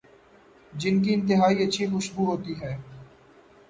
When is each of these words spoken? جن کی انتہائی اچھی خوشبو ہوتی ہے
جن 0.73 0.95
کی 1.03 1.13
انتہائی 1.13 1.63
اچھی 1.63 1.85
خوشبو 1.87 2.25
ہوتی 2.25 2.53
ہے 2.61 2.75